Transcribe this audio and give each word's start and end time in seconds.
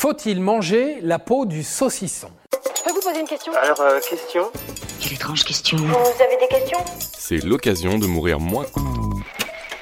Faut-il 0.00 0.40
manger 0.40 0.96
la 1.02 1.18
peau 1.18 1.44
du 1.44 1.62
saucisson? 1.62 2.28
Je 2.74 2.82
peux 2.82 2.90
vous 2.90 3.02
poser 3.02 3.20
une 3.20 3.26
question? 3.26 3.52
Alors, 3.62 3.82
euh, 3.82 4.00
question? 4.00 4.44
Quelle 4.98 5.12
étrange 5.12 5.44
question. 5.44 5.76
Vous 5.76 5.84
avez 5.84 6.38
des 6.40 6.48
questions? 6.48 6.78
C'est 7.18 7.44
l'occasion 7.44 7.98
de 7.98 8.06
mourir 8.06 8.40
moins. 8.40 8.64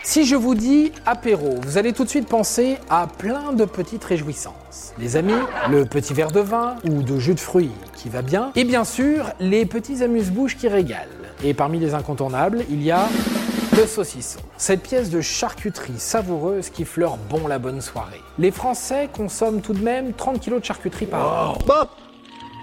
Si 0.02 0.26
je 0.26 0.34
vous 0.34 0.56
dis 0.56 0.90
apéro, 1.06 1.60
vous 1.62 1.78
allez 1.78 1.92
tout 1.92 2.02
de 2.02 2.08
suite 2.08 2.26
penser 2.26 2.78
à 2.90 3.06
plein 3.06 3.52
de 3.52 3.64
petites 3.64 4.02
réjouissances. 4.02 4.92
Les 4.98 5.14
amis, 5.14 5.38
le 5.70 5.84
petit 5.84 6.14
verre 6.14 6.32
de 6.32 6.40
vin 6.40 6.74
ou 6.82 7.02
de 7.04 7.20
jus 7.20 7.34
de 7.34 7.40
fruits 7.40 7.70
qui 7.94 8.08
va 8.08 8.22
bien, 8.22 8.50
et 8.56 8.64
bien 8.64 8.82
sûr 8.82 9.30
les 9.38 9.66
petits 9.66 10.02
amuse-bouches 10.02 10.56
qui 10.56 10.66
régalent. 10.66 11.06
Et 11.44 11.54
parmi 11.54 11.78
les 11.78 11.94
incontournables, 11.94 12.64
il 12.70 12.82
y 12.82 12.90
a 12.90 13.06
le 13.78 13.86
saucisson. 13.86 14.40
Cette 14.56 14.82
pièce 14.82 15.08
de 15.08 15.20
charcuterie 15.20 15.98
savoureuse 15.98 16.68
qui 16.68 16.84
fleure 16.84 17.16
bon 17.16 17.46
la 17.46 17.60
bonne 17.60 17.80
soirée. 17.80 18.20
Les 18.38 18.50
Français 18.50 19.08
consomment 19.12 19.60
tout 19.60 19.72
de 19.72 19.82
même 19.82 20.14
30 20.14 20.40
kilos 20.40 20.60
de 20.60 20.64
charcuterie 20.64 21.06
par 21.06 21.52
an. 21.52 21.58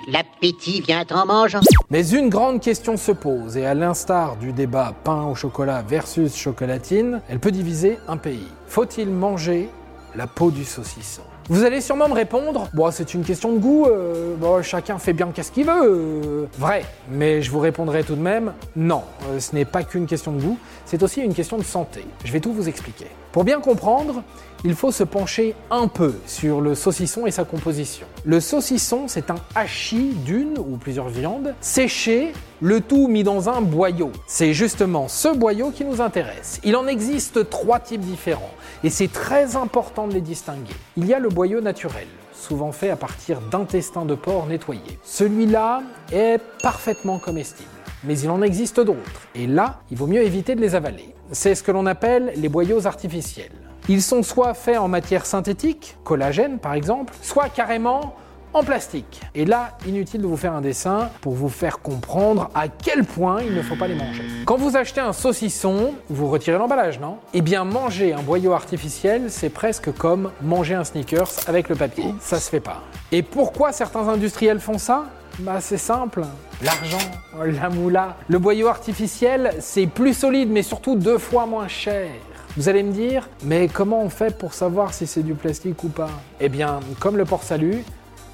L'appétit 0.10 0.82
vient 0.82 1.06
en 1.12 1.26
mangeant. 1.26 1.62
Mais 1.90 2.10
une 2.10 2.30
grande 2.30 2.60
question 2.60 2.98
se 2.98 3.14
pose, 3.14 3.56
et 3.56 3.66
à 3.66 3.74
l'instar 3.74 4.36
du 4.36 4.52
débat 4.52 4.94
pain 5.04 5.24
au 5.24 5.36
chocolat 5.36 5.82
versus 5.88 6.36
chocolatine, 6.36 7.22
elle 7.30 7.40
peut 7.40 7.52
diviser 7.52 7.98
un 8.10 8.18
pays. 8.18 8.48
Faut-il 8.68 9.10
manger 9.10 9.70
la 10.16 10.28
peau 10.28 10.52
du 10.52 10.66
saucisson? 10.66 11.24
Vous 11.48 11.64
allez 11.64 11.80
sûrement 11.80 12.10
me 12.10 12.16
répondre, 12.16 12.68
bon, 12.74 12.90
c'est 12.90 13.14
une 13.14 13.24
question 13.24 13.54
de 13.54 13.60
goût, 13.60 13.86
euh, 13.86 14.64
chacun 14.64 14.98
fait 14.98 15.14
bien 15.14 15.28
qu'est-ce 15.32 15.52
qu'il 15.52 15.68
veut. 15.68 15.84
euh. 15.84 16.46
Vrai, 16.58 16.84
mais 17.12 17.44
je 17.44 17.52
vous 17.52 17.60
répondrai 17.60 18.04
tout 18.04 18.16
de 18.16 18.22
même, 18.22 18.54
non, 18.76 19.04
euh, 19.30 19.40
ce 19.40 19.54
n'est 19.54 19.66
pas 19.66 19.84
qu'une 19.84 20.08
question 20.08 20.32
de 20.32 20.42
goût, 20.42 20.58
c'est 20.86 21.04
aussi 21.04 21.22
une 21.22 21.36
question 21.36 21.58
de 21.60 21.64
santé. 21.64 22.04
Je 22.24 22.32
vais 22.32 22.40
tout 22.40 22.52
vous 22.52 22.68
expliquer. 22.68 23.06
Pour 23.32 23.44
bien 23.44 23.60
comprendre, 23.60 24.24
il 24.64 24.74
faut 24.74 24.92
se 24.92 25.04
pencher 25.04 25.54
un 25.70 25.88
peu 25.88 26.16
sur 26.26 26.62
le 26.62 26.74
saucisson 26.74 27.28
et 27.28 27.32
sa 27.32 27.44
composition. 27.44 28.08
Le 28.24 28.40
saucisson, 28.40 29.04
c'est 29.08 29.30
un 29.30 29.36
hachis 29.54 30.16
d'une 30.26 30.58
ou 30.58 30.78
plusieurs 30.78 31.10
viandes 31.10 31.54
séchées, 31.62 32.34
le 32.62 32.82
tout 32.82 33.08
mis 33.08 33.24
dans 33.24 33.50
un 33.50 33.62
boyau. 33.62 34.12
C'est 34.28 34.54
justement 34.54 35.08
ce 35.08 35.36
boyau 35.36 35.72
qui 35.72 35.84
nous 35.84 36.02
intéresse. 36.02 36.60
Il 36.64 36.76
en 36.76 36.88
existe 36.88 37.50
trois 37.50 37.80
types 37.80 38.02
différents 38.02 38.54
et 38.84 38.90
c'est 38.90 39.12
très 39.12 39.56
important 39.56 40.08
de 40.08 40.14
les 40.14 40.22
distinguer. 40.22 40.74
Il 40.98 41.06
y 41.06 41.14
a 41.14 41.20
le 41.20 41.30
boyau 41.30 41.62
naturel, 41.62 42.08
souvent 42.34 42.72
fait 42.72 42.90
à 42.90 42.96
partir 42.96 43.42
d'intestins 43.42 44.06
de 44.06 44.16
porc 44.16 44.48
nettoyés. 44.48 45.00
Celui-là 45.04 45.84
est 46.12 46.40
parfaitement 46.62 47.20
comestible 47.20 47.70
mais 48.06 48.20
il 48.20 48.30
en 48.30 48.42
existe 48.42 48.80
d'autres. 48.80 49.28
Et 49.34 49.48
là, 49.48 49.80
il 49.92 49.98
vaut 49.98 50.08
mieux 50.08 50.22
éviter 50.22 50.56
de 50.56 50.62
les 50.62 50.76
avaler. 50.76 51.16
C'est 51.32 51.56
ce 51.56 51.64
que 51.64 51.72
l'on 51.72 51.86
appelle 51.86 52.34
les 52.36 52.50
boyaux 52.50 52.86
artificiels. 52.86 53.52
Ils 53.90 54.02
sont 54.02 54.24
soit 54.24 54.54
faits 54.54 54.78
en 54.78 54.88
matière 54.88 55.26
synthétique, 55.26 55.98
collagène 56.04 56.60
par 56.60 56.74
exemple, 56.74 57.14
soit 57.22 57.50
carrément 57.50 58.16
en 58.56 58.64
plastique. 58.64 59.22
Et 59.36 59.44
là, 59.44 59.78
inutile 59.86 60.22
de 60.22 60.28
vous 60.28 60.38
faire 60.38 60.54
un 60.54 60.62
dessin 60.62 61.10
pour 61.20 61.34
vous 61.34 61.50
faire 61.50 61.80
comprendre 61.80 62.50
à 62.56 62.70
quel 62.70 63.04
point 63.04 63.42
il 63.42 63.54
ne 63.54 63.62
faut 63.62 63.76
pas 63.76 63.88
les 63.88 63.96
manger. 63.96 64.24
Quand 64.46 64.56
vous 64.56 64.78
achetez 64.78 65.02
un 65.02 65.12
saucisson, 65.12 65.94
vous 66.10 66.30
retirez 66.30 66.58
l'emballage, 66.58 67.00
non? 67.02 67.18
Eh 67.34 67.42
bien, 67.42 67.66
manger 67.66 68.14
un 68.14 68.22
boyau 68.22 68.54
artificiel, 68.54 69.30
c'est 69.30 69.50
presque 69.50 69.92
comme 69.94 70.32
manger 70.42 70.74
un 70.74 70.86
sneakers 70.86 71.32
avec 71.48 71.68
le 71.68 71.76
papier. 71.76 72.06
Ça 72.22 72.40
se 72.40 72.50
fait 72.50 72.62
pas. 72.62 72.82
Et 73.12 73.24
pourquoi 73.24 73.74
certains 73.74 74.08
industriels 74.08 74.62
font 74.62 74.78
ça? 74.78 75.06
Bah 75.40 75.60
c'est 75.60 75.78
simple, 75.78 76.24
l'argent, 76.64 76.98
la 77.38 77.70
moula. 77.70 78.16
Le 78.30 78.40
boyau 78.40 78.70
artificiel, 78.70 79.54
c'est 79.60 79.86
plus 79.86 80.14
solide 80.14 80.50
mais 80.50 80.64
surtout 80.64 80.96
deux 80.96 81.18
fois 81.18 81.46
moins 81.46 81.68
cher. 81.68 82.08
Vous 82.56 82.70
allez 82.70 82.84
me 82.84 82.94
dire, 82.94 83.28
mais 83.44 83.68
comment 83.68 84.02
on 84.02 84.10
fait 84.10 84.38
pour 84.38 84.54
savoir 84.54 84.94
si 84.94 85.06
c'est 85.08 85.24
du 85.24 85.34
plastique 85.34 85.84
ou 85.84 85.90
pas? 85.90 86.10
Eh 86.40 86.48
bien, 86.48 86.80
comme 87.02 87.18
le 87.18 87.26
port 87.26 87.44
salut, 87.44 87.84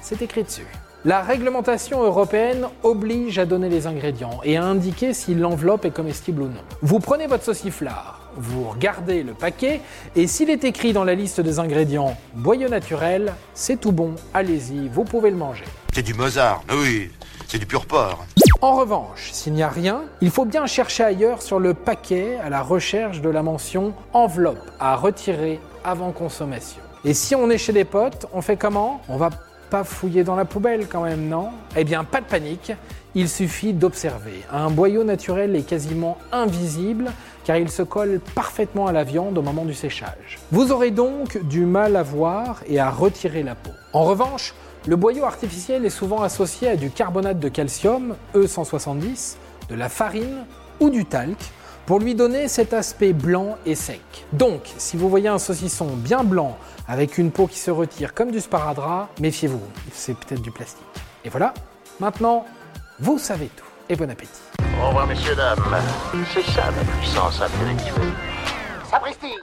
c'est 0.02 0.20
écrit 0.20 0.44
dessus. 0.44 0.66
La 1.04 1.20
réglementation 1.20 2.02
européenne 2.02 2.68
oblige 2.84 3.38
à 3.38 3.44
donner 3.44 3.68
les 3.68 3.88
ingrédients 3.88 4.40
et 4.44 4.56
à 4.56 4.62
indiquer 4.62 5.14
si 5.14 5.34
l'enveloppe 5.34 5.84
est 5.84 5.90
comestible 5.90 6.42
ou 6.42 6.46
non. 6.46 6.60
Vous 6.80 7.00
prenez 7.00 7.26
votre 7.26 7.42
sauciflard, 7.42 8.20
vous 8.36 8.68
regardez 8.68 9.24
le 9.24 9.32
paquet 9.32 9.80
et 10.14 10.28
s'il 10.28 10.48
est 10.48 10.62
écrit 10.62 10.92
dans 10.92 11.02
la 11.02 11.16
liste 11.16 11.40
des 11.40 11.58
ingrédients 11.58 12.16
boyau 12.34 12.68
naturel, 12.68 13.32
c'est 13.52 13.80
tout 13.80 13.90
bon, 13.90 14.14
allez-y, 14.32 14.88
vous 14.88 15.02
pouvez 15.02 15.30
le 15.30 15.36
manger. 15.36 15.64
C'est 15.92 16.02
du 16.02 16.14
Mozart, 16.14 16.62
oui, 16.70 17.10
c'est 17.48 17.58
du 17.58 17.66
pur 17.66 17.84
porc. 17.86 18.24
En 18.60 18.76
revanche, 18.76 19.30
s'il 19.32 19.54
n'y 19.54 19.64
a 19.64 19.68
rien, 19.68 20.02
il 20.20 20.30
faut 20.30 20.44
bien 20.44 20.66
chercher 20.66 21.02
ailleurs 21.02 21.42
sur 21.42 21.58
le 21.58 21.74
paquet 21.74 22.38
à 22.44 22.48
la 22.48 22.62
recherche 22.62 23.20
de 23.20 23.28
la 23.28 23.42
mention 23.42 23.92
enveloppe 24.12 24.70
à 24.78 24.94
retirer 24.94 25.58
avant 25.82 26.12
consommation. 26.12 26.80
Et 27.04 27.12
si 27.12 27.34
on 27.34 27.50
est 27.50 27.58
chez 27.58 27.72
des 27.72 27.84
potes, 27.84 28.26
on 28.32 28.40
fait 28.40 28.56
comment? 28.56 29.00
On 29.08 29.16
va 29.16 29.30
pas 29.72 29.84
fouiller 29.84 30.22
dans 30.22 30.36
la 30.36 30.44
poubelle 30.44 30.86
quand 30.86 31.00
même, 31.00 31.30
non? 31.30 31.48
Eh 31.78 31.84
bien, 31.84 32.04
pas 32.04 32.20
de 32.20 32.26
panique, 32.26 32.72
il 33.14 33.26
suffit 33.26 33.72
d'observer. 33.72 34.42
Un 34.52 34.68
boyau 34.68 35.02
naturel 35.02 35.56
est 35.56 35.62
quasiment 35.62 36.18
invisible 36.30 37.10
car 37.44 37.56
il 37.56 37.70
se 37.70 37.82
colle 37.82 38.20
parfaitement 38.34 38.86
à 38.86 38.92
la 38.92 39.02
viande 39.02 39.38
au 39.38 39.40
moment 39.40 39.64
du 39.64 39.72
séchage. 39.72 40.38
Vous 40.50 40.72
aurez 40.72 40.90
donc 40.90 41.42
du 41.48 41.64
mal 41.64 41.96
à 41.96 42.02
voir 42.02 42.60
et 42.68 42.80
à 42.80 42.90
retirer 42.90 43.42
la 43.42 43.54
peau. 43.54 43.70
En 43.94 44.04
revanche, 44.04 44.52
le 44.86 44.96
boyau 44.96 45.24
artificiel 45.24 45.86
est 45.86 45.90
souvent 45.90 46.20
associé 46.20 46.68
à 46.68 46.76
du 46.76 46.90
carbonate 46.90 47.40
de 47.40 47.48
calcium, 47.48 48.14
E170, 48.34 49.36
de 49.70 49.74
la 49.74 49.88
farine 49.88 50.44
ou 50.80 50.90
du 50.90 51.06
talc 51.06 51.38
pour 51.86 51.98
lui 51.98 52.14
donner 52.14 52.48
cet 52.48 52.72
aspect 52.72 53.12
blanc 53.12 53.56
et 53.66 53.74
sec. 53.74 54.00
Donc, 54.32 54.62
si 54.78 54.96
vous 54.96 55.08
voyez 55.08 55.28
un 55.28 55.38
saucisson 55.38 55.86
bien 55.96 56.24
blanc 56.24 56.56
avec 56.86 57.18
une 57.18 57.30
peau 57.30 57.46
qui 57.46 57.58
se 57.58 57.70
retire 57.70 58.14
comme 58.14 58.30
du 58.30 58.40
sparadrap, 58.40 59.08
méfiez-vous, 59.20 59.62
c'est 59.92 60.16
peut-être 60.16 60.42
du 60.42 60.50
plastique. 60.50 60.82
Et 61.24 61.28
voilà, 61.28 61.54
maintenant, 62.00 62.46
vous 63.00 63.18
savez 63.18 63.46
tout. 63.56 63.64
Et 63.88 63.96
bon 63.96 64.10
appétit. 64.10 64.30
Au 64.80 64.88
revoir, 64.88 65.06
messieurs, 65.06 65.34
dames. 65.34 65.58
C'est 66.32 66.42
ça 66.42 66.70
ma 66.70 66.84
puissance 66.98 67.40
intellectuelle. 67.40 68.12
Sapristi 68.90 69.34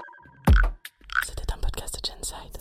C'était 1.25 1.53
un 1.53 1.57
podcast 1.57 1.95
de 1.95 2.09
Genside. 2.09 2.57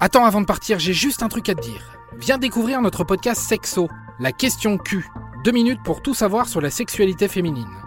Attends, 0.00 0.24
avant 0.24 0.40
de 0.40 0.46
partir, 0.46 0.78
j'ai 0.78 0.92
juste 0.92 1.22
un 1.22 1.28
truc 1.28 1.48
à 1.48 1.54
te 1.54 1.60
dire. 1.60 1.98
Viens 2.18 2.38
découvrir 2.38 2.80
notre 2.80 3.04
podcast 3.04 3.40
Sexo, 3.40 3.88
la 4.20 4.32
question 4.32 4.76
Q. 4.78 5.06
Deux 5.42 5.50
minutes 5.50 5.82
pour 5.82 6.02
tout 6.02 6.14
savoir 6.14 6.46
sur 6.46 6.60
la 6.60 6.70
sexualité 6.70 7.26
féminine. 7.26 7.81